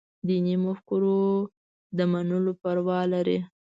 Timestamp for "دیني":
0.27-0.55